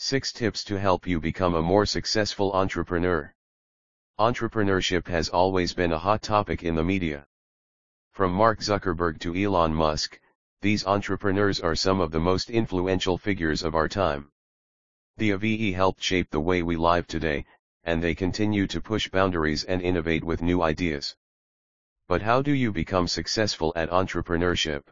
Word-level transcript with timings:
6 0.00 0.32
Tips 0.32 0.62
to 0.62 0.78
help 0.78 1.08
you 1.08 1.18
become 1.18 1.56
a 1.56 1.60
more 1.60 1.84
successful 1.84 2.52
entrepreneur. 2.52 3.34
Entrepreneurship 4.20 5.08
has 5.08 5.28
always 5.28 5.74
been 5.74 5.90
a 5.90 5.98
hot 5.98 6.22
topic 6.22 6.62
in 6.62 6.76
the 6.76 6.84
media. 6.84 7.26
From 8.12 8.30
Mark 8.32 8.60
Zuckerberg 8.60 9.18
to 9.18 9.34
Elon 9.34 9.74
Musk, 9.74 10.20
these 10.62 10.86
entrepreneurs 10.86 11.58
are 11.58 11.74
some 11.74 12.00
of 12.00 12.12
the 12.12 12.20
most 12.20 12.48
influential 12.48 13.18
figures 13.18 13.64
of 13.64 13.74
our 13.74 13.88
time. 13.88 14.30
The 15.16 15.32
AVE 15.32 15.74
helped 15.74 16.00
shape 16.00 16.30
the 16.30 16.38
way 16.38 16.62
we 16.62 16.76
live 16.76 17.08
today, 17.08 17.44
and 17.82 18.00
they 18.00 18.14
continue 18.14 18.68
to 18.68 18.80
push 18.80 19.08
boundaries 19.08 19.64
and 19.64 19.82
innovate 19.82 20.22
with 20.22 20.42
new 20.42 20.62
ideas. 20.62 21.16
But 22.06 22.22
how 22.22 22.40
do 22.40 22.52
you 22.52 22.70
become 22.70 23.08
successful 23.08 23.72
at 23.74 23.90
entrepreneurship? 23.90 24.84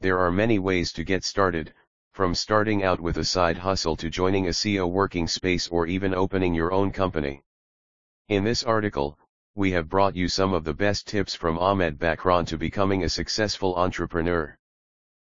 There 0.00 0.18
are 0.18 0.32
many 0.32 0.58
ways 0.58 0.92
to 0.94 1.04
get 1.04 1.22
started, 1.22 1.72
from 2.18 2.34
starting 2.34 2.82
out 2.82 3.00
with 3.00 3.16
a 3.18 3.24
side 3.24 3.56
hustle 3.56 3.94
to 3.94 4.10
joining 4.10 4.48
a 4.48 4.50
CEO 4.50 4.90
working 4.90 5.28
space 5.28 5.68
or 5.68 5.86
even 5.86 6.12
opening 6.12 6.52
your 6.52 6.72
own 6.72 6.90
company. 6.90 7.44
In 8.28 8.42
this 8.42 8.64
article, 8.64 9.16
we 9.54 9.70
have 9.70 9.88
brought 9.88 10.16
you 10.16 10.28
some 10.28 10.52
of 10.52 10.64
the 10.64 10.74
best 10.74 11.06
tips 11.06 11.32
from 11.36 11.56
Ahmed 11.60 11.96
Bakran 11.96 12.44
to 12.48 12.58
becoming 12.58 13.04
a 13.04 13.08
successful 13.08 13.76
entrepreneur. 13.76 14.58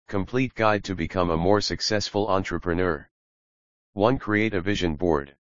Complete 0.10 0.54
Guide 0.56 0.84
to 0.84 0.94
Become 0.94 1.30
a 1.30 1.38
More 1.38 1.62
Successful 1.62 2.28
Entrepreneur 2.28 3.10
1. 3.94 4.20
Create 4.20 4.54
a 4.54 4.60
vision 4.60 4.98
board. 4.98 5.38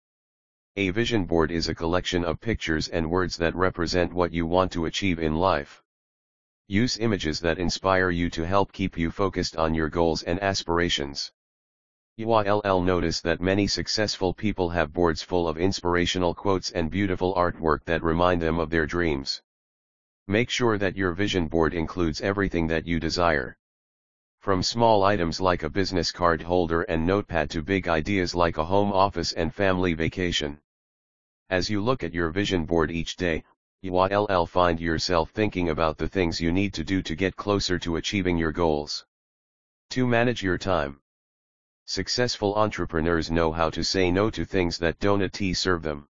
A 0.76 0.90
vision 0.90 1.26
board 1.26 1.52
is 1.52 1.67
a 1.67 1.76
collection 1.76 2.26
of 2.26 2.42
pictures 2.42 2.88
and 2.88 3.12
words 3.12 3.38
that 3.38 3.54
represent 3.54 4.12
what 4.12 4.34
you 4.34 4.48
want 4.48 4.72
to 4.72 4.86
achieve 4.86 5.20
in 5.20 5.36
life. 5.36 5.84
Use 6.70 6.98
images 6.98 7.39
that 7.39 7.59
inspire 7.59 8.09
you 8.09 8.30
to 8.31 8.45
help 8.45 8.73
keep 8.73 8.98
you 8.98 9.09
focused 9.09 9.55
on 9.55 9.73
your 9.73 9.88
goals 9.88 10.23
and 10.23 10.38
aspirations. 10.44 11.31
UILL 12.20 12.84
notice 12.84 13.21
that 13.21 13.39
many 13.39 13.67
successful 13.67 14.34
people 14.34 14.70
have 14.70 14.91
boards 14.91 15.23
full 15.23 15.48
of 15.48 15.58
inspirational 15.58 16.35
quotes 16.35 16.72
and 16.72 16.91
beautiful 16.91 17.33
artwork 17.36 17.86
that 17.86 18.03
remind 18.03 18.42
them 18.42 18.59
of 18.59 18.69
their 18.69 18.86
dreams. 18.86 19.42
Make 20.27 20.50
sure 20.50 20.77
that 20.77 20.97
your 20.97 21.14
vision 21.14 21.47
board 21.47 21.73
includes 21.73 22.19
everything 22.19 22.67
that 22.67 22.86
you 22.86 22.99
desire. 22.99 23.58
From 24.39 24.61
small 24.61 25.05
items 25.05 25.39
like 25.39 25.64
a 25.64 25.70
business 25.70 26.11
card 26.11 26.42
holder 26.42 26.81
and 26.81 27.08
notepad 27.08 27.49
to 27.52 27.61
big 27.61 27.88
ideas 27.88 28.36
like 28.36 28.58
a 28.58 28.66
home 28.66 28.92
office 28.92 29.31
and 29.31 29.55
family 29.55 29.94
vacation. 29.94 30.59
As 31.49 31.70
you 31.70 31.80
look 31.80 32.03
at 32.03 32.14
your 32.14 32.30
vision 32.30 32.66
board 32.66 32.92
each 32.92 33.16
day, 33.16 33.45
you 33.83 33.92
will 33.92 34.45
find 34.47 34.80
yourself 34.80 35.30
thinking 35.30 35.70
about 35.70 35.97
the 35.97 36.08
things 36.08 36.42
you 36.42 36.52
need 36.52 36.73
to 36.73 36.83
do 36.83 37.03
to 37.03 37.16
get 37.16 37.36
closer 37.36 37.78
to 37.78 37.97
achieving 37.97 38.36
your 38.36 38.52
goals. 38.52 39.06
To 39.92 40.08
manage 40.08 40.42
your 40.42 40.58
time. 40.58 41.00
Successful 41.86 42.55
entrepreneurs 42.55 43.30
know 43.30 43.52
how 43.52 43.70
to 43.70 43.83
say 43.83 44.09
no 44.09 44.31
to 44.31 44.44
things 44.45 44.80
that 44.80 45.00
don't 45.00 45.31
T 45.31 45.53
serve 45.53 45.83
them. 45.83 46.08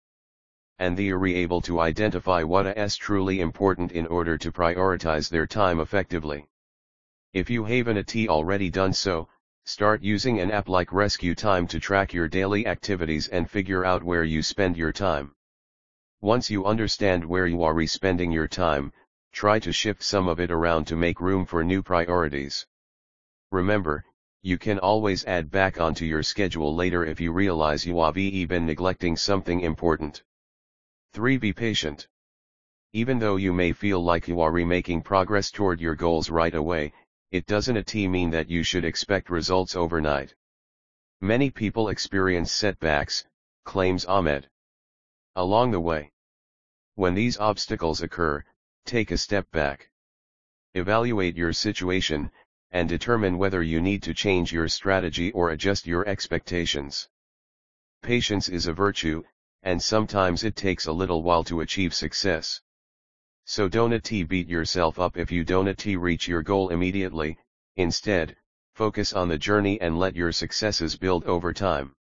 And 0.80 0.98
they 0.98 1.10
are 1.12 1.26
able 1.26 1.62
to 1.62 1.80
identify 1.80 2.42
what 2.42 2.66
is 2.78 2.98
truly 2.98 3.40
important 3.42 3.92
in 3.92 4.08
order 4.08 4.40
to 4.40 4.52
prioritize 4.52 5.30
their 5.30 5.46
time 5.46 5.80
effectively. 5.80 6.50
If 7.34 7.50
you 7.50 7.64
haven't 7.64 8.28
already 8.28 8.72
done 8.72 8.92
so, 8.92 9.30
start 9.66 10.02
using 10.02 10.40
an 10.40 10.50
app 10.50 10.68
like 10.68 10.92
Rescue 10.92 11.36
Time 11.36 11.68
to 11.68 11.80
track 11.80 12.12
your 12.12 12.28
daily 12.28 12.66
activities 12.66 13.28
and 13.28 13.48
figure 13.48 13.86
out 13.86 14.04
where 14.04 14.24
you 14.24 14.42
spend 14.42 14.76
your 14.76 14.92
time. 14.92 15.36
Once 16.24 16.52
you 16.52 16.66
understand 16.66 17.26
where 17.26 17.48
you 17.48 17.64
are 17.64 17.88
spending 17.88 18.32
your 18.32 18.48
time, 18.48 18.94
try 19.32 19.58
to 19.58 19.72
shift 19.72 20.04
some 20.04 20.28
of 20.28 20.40
it 20.40 20.52
around 20.52 20.86
to 20.86 20.96
make 20.96 21.20
room 21.20 21.48
for 21.48 21.64
new 21.64 21.82
priorities. 21.82 22.68
Remember, 23.52 24.06
you 24.44 24.60
can 24.60 24.78
always 24.78 25.26
add 25.26 25.50
back 25.50 25.82
onto 25.82 26.06
your 26.06 26.22
schedule 26.22 26.76
later 26.76 27.04
if 27.04 27.20
you 27.20 27.32
realize 27.32 27.88
you 27.88 28.00
have 28.00 28.14
been 28.14 28.68
neglecting 28.68 29.16
something 29.16 29.62
important. 29.62 30.22
3. 31.14 31.38
Be 31.38 31.54
patient. 31.54 32.08
Even 32.94 33.18
though 33.18 33.38
you 33.38 33.52
may 33.52 33.72
feel 33.72 34.04
like 34.04 34.28
you 34.28 34.42
are 34.42 34.52
making 34.52 35.02
progress 35.02 35.50
toward 35.50 35.82
your 35.82 35.96
goals 35.96 36.30
right 36.30 36.54
away, 36.54 36.94
it 37.32 37.48
doesn't 37.48 37.78
at 37.78 37.96
mean 37.96 38.30
that 38.30 38.48
you 38.48 38.62
should 38.62 38.86
expect 38.86 39.32
results 39.32 39.76
overnight. 39.76 40.36
Many 41.20 41.50
people 41.50 41.90
experience 41.90 42.52
setbacks, 42.52 43.26
claims 43.66 44.06
Ahmed. 44.06 44.51
Along 45.36 45.72
the 45.72 45.80
way, 45.80 46.12
when 46.96 47.14
these 47.14 47.38
obstacles 47.38 48.02
occur, 48.02 48.44
take 48.86 49.12
a 49.12 49.18
step 49.18 49.50
back. 49.52 49.90
Evaluate 50.74 51.38
your 51.38 51.54
situation, 51.54 52.30
and 52.72 52.90
determine 52.90 53.38
whether 53.38 53.64
you 53.64 53.80
need 53.80 54.04
to 54.04 54.14
change 54.14 54.52
your 54.52 54.68
strategy 54.68 55.32
or 55.32 55.50
adjust 55.50 55.88
your 55.88 56.06
expectations. 56.08 57.08
Patience 58.02 58.50
is 58.50 58.68
a 58.68 58.74
virtue, 58.74 59.24
and 59.64 59.82
sometimes 59.82 60.44
it 60.44 60.56
takes 60.56 60.88
a 60.88 60.92
little 60.92 61.24
while 61.24 61.44
to 61.46 61.62
achieve 61.62 61.94
success. 61.94 62.62
So 63.46 63.70
don't 63.70 64.10
beat 64.28 64.48
yourself 64.48 65.00
up 65.00 65.18
if 65.18 65.32
you 65.32 65.44
don't 65.44 65.86
reach 65.86 66.28
your 66.28 66.44
goal 66.44 66.70
immediately, 66.70 67.38
instead, 67.78 68.36
focus 68.74 69.14
on 69.14 69.30
the 69.30 69.38
journey 69.38 69.80
and 69.80 69.98
let 69.98 70.16
your 70.16 70.32
successes 70.32 70.98
build 70.98 71.24
over 71.24 71.54
time. 71.54 71.96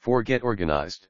4. 0.00 0.22
Get 0.22 0.42
organized. 0.42 1.08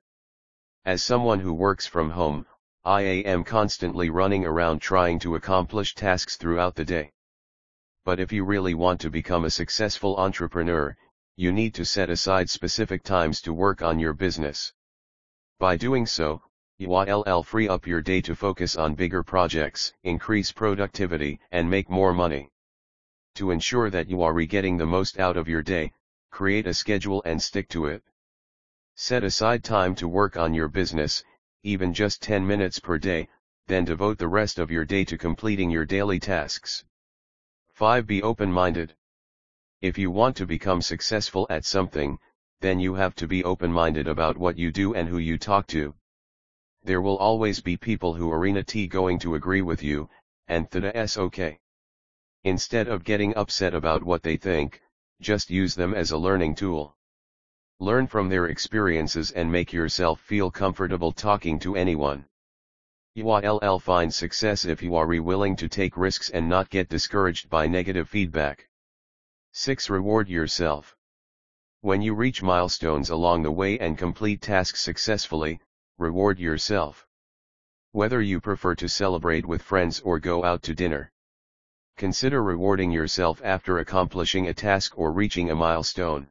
As 0.86 1.02
someone 1.02 1.40
who 1.40 1.54
works 1.54 1.86
from 1.86 2.10
home, 2.10 2.44
I 2.84 3.00
am 3.00 3.42
constantly 3.42 4.10
running 4.10 4.44
around 4.44 4.82
trying 4.82 5.18
to 5.20 5.34
accomplish 5.34 5.94
tasks 5.94 6.36
throughout 6.36 6.74
the 6.74 6.84
day. 6.84 7.12
But 8.04 8.20
if 8.20 8.30
you 8.32 8.44
really 8.44 8.74
want 8.74 9.00
to 9.00 9.08
become 9.08 9.46
a 9.46 9.50
successful 9.50 10.14
entrepreneur, 10.18 10.94
you 11.36 11.52
need 11.52 11.72
to 11.76 11.86
set 11.86 12.10
aside 12.10 12.50
specific 12.50 13.02
times 13.02 13.40
to 13.42 13.54
work 13.54 13.80
on 13.80 13.98
your 13.98 14.12
business. 14.12 14.74
By 15.58 15.78
doing 15.78 16.04
so, 16.04 16.42
you 16.76 16.90
will 16.90 17.42
free 17.42 17.66
up 17.66 17.86
your 17.86 18.02
day 18.02 18.20
to 18.20 18.36
focus 18.36 18.76
on 18.76 18.94
bigger 18.94 19.22
projects, 19.22 19.94
increase 20.02 20.52
productivity, 20.52 21.40
and 21.50 21.70
make 21.70 21.88
more 21.88 22.12
money. 22.12 22.50
To 23.36 23.52
ensure 23.52 23.88
that 23.88 24.10
you 24.10 24.20
are 24.20 24.38
getting 24.42 24.76
the 24.76 24.84
most 24.84 25.18
out 25.18 25.38
of 25.38 25.48
your 25.48 25.62
day, 25.62 25.94
create 26.30 26.66
a 26.66 26.74
schedule 26.74 27.22
and 27.24 27.40
stick 27.40 27.70
to 27.70 27.86
it. 27.86 28.02
Set 28.96 29.24
aside 29.24 29.64
time 29.64 29.94
to 29.96 30.06
work 30.06 30.36
on 30.36 30.54
your 30.54 30.68
business, 30.68 31.24
even 31.64 31.92
just 31.92 32.22
10 32.22 32.46
minutes 32.46 32.78
per 32.78 32.96
day, 32.96 33.28
then 33.66 33.84
devote 33.84 34.18
the 34.18 34.28
rest 34.28 34.58
of 34.58 34.70
your 34.70 34.84
day 34.84 35.04
to 35.04 35.18
completing 35.18 35.68
your 35.68 35.84
daily 35.84 36.20
tasks. 36.20 36.84
5. 37.72 38.06
Be 38.06 38.22
open-minded. 38.22 38.94
If 39.80 39.98
you 39.98 40.12
want 40.12 40.36
to 40.36 40.46
become 40.46 40.80
successful 40.80 41.46
at 41.50 41.64
something, 41.64 42.18
then 42.60 42.78
you 42.78 42.94
have 42.94 43.16
to 43.16 43.26
be 43.26 43.42
open-minded 43.42 44.06
about 44.06 44.38
what 44.38 44.56
you 44.56 44.70
do 44.70 44.94
and 44.94 45.08
who 45.08 45.18
you 45.18 45.38
talk 45.38 45.66
to. 45.66 45.92
There 46.84 47.02
will 47.02 47.18
always 47.18 47.60
be 47.60 47.76
people 47.76 48.14
who 48.14 48.30
are 48.30 48.62
T 48.62 48.86
going 48.86 49.18
to 49.18 49.34
agree 49.34 49.62
with 49.62 49.82
you, 49.82 50.08
and 50.46 50.68
that's 50.70 51.18
okay. 51.18 51.58
Instead 52.44 52.86
of 52.86 53.02
getting 53.02 53.34
upset 53.34 53.74
about 53.74 54.04
what 54.04 54.22
they 54.22 54.36
think, 54.36 54.80
just 55.20 55.50
use 55.50 55.74
them 55.74 55.94
as 55.94 56.12
a 56.12 56.18
learning 56.18 56.54
tool. 56.54 56.96
Learn 57.80 58.06
from 58.06 58.28
their 58.28 58.46
experiences 58.46 59.32
and 59.32 59.50
make 59.50 59.72
yourself 59.72 60.20
feel 60.20 60.50
comfortable 60.50 61.10
talking 61.10 61.58
to 61.58 61.74
anyone. 61.74 62.24
You 63.16 63.24
will 63.24 63.78
find 63.80 64.12
success 64.12 64.64
if 64.64 64.82
you 64.82 64.94
are 64.94 65.06
willing 65.06 65.56
to 65.56 65.68
take 65.68 65.96
risks 65.96 66.30
and 66.30 66.48
not 66.48 66.70
get 66.70 66.88
discouraged 66.88 67.48
by 67.48 67.66
negative 67.66 68.08
feedback. 68.08 68.68
6. 69.52 69.90
Reward 69.90 70.28
yourself. 70.28 70.96
When 71.80 72.00
you 72.00 72.14
reach 72.14 72.42
milestones 72.42 73.10
along 73.10 73.42
the 73.42 73.52
way 73.52 73.78
and 73.78 73.98
complete 73.98 74.40
tasks 74.40 74.80
successfully, 74.80 75.60
reward 75.98 76.38
yourself. 76.38 77.06
Whether 77.92 78.22
you 78.22 78.40
prefer 78.40 78.74
to 78.76 78.88
celebrate 78.88 79.46
with 79.46 79.62
friends 79.62 80.00
or 80.00 80.18
go 80.18 80.44
out 80.44 80.62
to 80.62 80.74
dinner. 80.74 81.12
Consider 81.96 82.42
rewarding 82.42 82.90
yourself 82.90 83.40
after 83.44 83.78
accomplishing 83.78 84.48
a 84.48 84.54
task 84.54 84.98
or 84.98 85.12
reaching 85.12 85.50
a 85.50 85.54
milestone. 85.54 86.28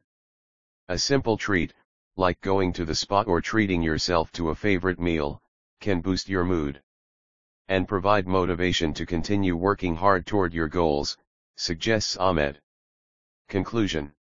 A 0.88 0.98
simple 0.98 1.38
treat, 1.38 1.72
like 2.16 2.38
going 2.42 2.70
to 2.74 2.84
the 2.84 2.94
spa 2.94 3.22
or 3.22 3.40
treating 3.40 3.82
yourself 3.82 4.30
to 4.32 4.50
a 4.50 4.54
favorite 4.54 5.00
meal, 5.00 5.40
can 5.80 6.02
boost 6.02 6.28
your 6.28 6.44
mood. 6.44 6.82
And 7.68 7.88
provide 7.88 8.26
motivation 8.26 8.92
to 8.94 9.06
continue 9.06 9.56
working 9.56 9.96
hard 9.96 10.26
toward 10.26 10.52
your 10.52 10.68
goals, 10.68 11.16
suggests 11.56 12.18
Ahmed. 12.18 12.60
Conclusion 13.48 14.12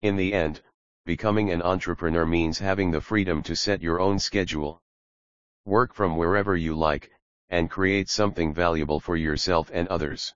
In 0.00 0.16
the 0.16 0.32
end, 0.32 0.62
becoming 1.04 1.50
an 1.50 1.60
entrepreneur 1.60 2.24
means 2.24 2.58
having 2.58 2.90
the 2.90 3.02
freedom 3.02 3.42
to 3.42 3.54
set 3.54 3.82
your 3.82 4.00
own 4.00 4.18
schedule. 4.18 4.80
Work 5.66 5.92
from 5.92 6.16
wherever 6.16 6.56
you 6.56 6.74
like, 6.74 7.10
and 7.50 7.70
create 7.70 8.08
something 8.08 8.54
valuable 8.54 9.00
for 9.00 9.16
yourself 9.16 9.70
and 9.70 9.86
others. 9.88 10.34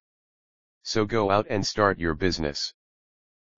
So 0.83 1.07
go 1.07 1.31
out 1.31 1.47
and 1.49 1.67
start 1.67 1.99
your 1.99 2.15
business. 2.15 2.75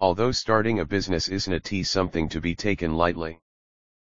Although 0.03 0.33
starting 0.33 0.81
a 0.81 0.87
business 0.87 1.29
isn't 1.29 1.53
a 1.53 1.61
t 1.61 1.83
something 1.83 2.31
to 2.31 2.41
be 2.41 2.55
taken 2.55 2.95
lightly. 2.95 3.39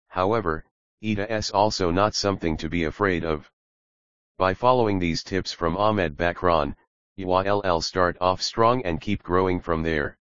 However, 0.07 0.63
it 1.01 1.19
is 1.19 1.51
also 1.51 1.91
not 1.91 2.15
something 2.15 2.55
to 2.57 2.69
be 2.69 2.85
afraid 2.85 3.25
of. 3.25 3.51
By 4.37 4.53
following 4.53 4.99
these 4.99 5.23
tips 5.23 5.51
from 5.51 5.75
Ahmed 5.75 6.15
Bakran, 6.15 6.77
you 7.17 7.27
will 7.27 7.81
start 7.81 8.17
off 8.21 8.41
strong 8.41 8.81
and 8.83 9.01
keep 9.01 9.23
growing 9.23 9.59
from 9.59 9.83
there. 9.83 10.17